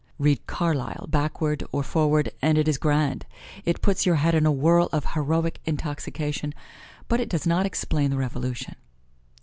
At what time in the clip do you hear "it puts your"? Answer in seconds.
3.65-4.15